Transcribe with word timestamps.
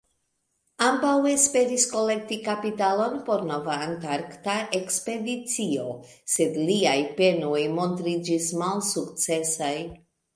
Ambaŭ 0.83 1.09
esperis 1.31 1.83
kolekti 1.89 2.37
kapitalon 2.45 3.13
por 3.27 3.43
nova 3.49 3.75
antarkta 3.89 4.55
ekspedicio, 4.79 5.85
sed 6.37 6.57
liaj 6.71 6.97
penoj 7.21 7.61
montriĝis 7.81 8.49
malsukcesaj. 8.63 9.73